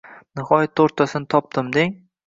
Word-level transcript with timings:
Nihoyat 0.39 0.73
to‘rttasini 0.81 1.31
topdim 1.37 1.73
deng. 1.81 1.99